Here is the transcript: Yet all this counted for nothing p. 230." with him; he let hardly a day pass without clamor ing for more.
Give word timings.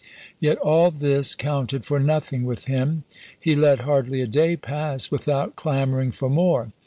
Yet 0.39 0.57
all 0.57 0.89
this 0.89 1.35
counted 1.35 1.85
for 1.85 1.99
nothing 1.99 2.39
p. 2.39 2.43
230." 2.45 2.45
with 2.47 2.65
him; 2.65 3.03
he 3.39 3.55
let 3.55 3.81
hardly 3.81 4.19
a 4.21 4.25
day 4.25 4.57
pass 4.57 5.11
without 5.11 5.55
clamor 5.55 6.01
ing 6.01 6.11
for 6.11 6.27
more. 6.27 6.69